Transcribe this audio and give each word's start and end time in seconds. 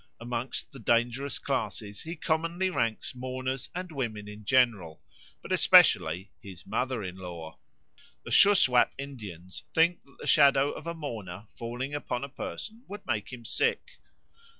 Amongst 0.19 0.71
the 0.71 0.79
dangerous 0.79 1.37
classes 1.37 2.01
he 2.01 2.15
commonly 2.15 2.71
ranks 2.71 3.13
mourners 3.13 3.69
and 3.75 3.91
women 3.91 4.27
in 4.27 4.43
general, 4.45 5.03
but 5.43 5.51
especially 5.51 6.31
his 6.41 6.65
mother 6.65 7.03
in 7.03 7.17
law. 7.17 7.59
The 8.23 8.31
Shuswap 8.31 8.93
Indians 8.97 9.61
think 9.75 10.03
that 10.05 10.17
the 10.19 10.25
shadow 10.25 10.71
of 10.71 10.87
a 10.87 10.95
mourner 10.95 11.45
falling 11.53 11.93
upon 11.93 12.23
a 12.23 12.29
person 12.29 12.83
would 12.87 13.05
make 13.05 13.31
him 13.31 13.45
sick. 13.45 13.91